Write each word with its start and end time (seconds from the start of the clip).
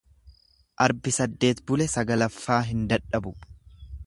Arbi 0.85 1.13
saddeet 1.19 1.61
bule 1.71 1.89
sagalaffaa 1.97 2.61
hin 2.71 2.85
dadhabu. 2.95 3.37